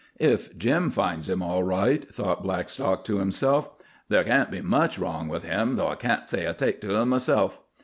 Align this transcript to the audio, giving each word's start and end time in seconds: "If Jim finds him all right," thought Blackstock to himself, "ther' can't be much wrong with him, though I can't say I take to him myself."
"If 0.19 0.57
Jim 0.57 0.89
finds 0.89 1.29
him 1.29 1.43
all 1.43 1.61
right," 1.63 2.09
thought 2.11 2.41
Blackstock 2.41 3.03
to 3.03 3.19
himself, 3.19 3.69
"ther' 4.09 4.23
can't 4.23 4.49
be 4.49 4.59
much 4.61 4.97
wrong 4.97 5.27
with 5.27 5.43
him, 5.43 5.75
though 5.75 5.89
I 5.89 5.95
can't 5.95 6.27
say 6.27 6.49
I 6.49 6.53
take 6.53 6.81
to 6.81 6.95
him 6.99 7.09
myself." 7.09 7.61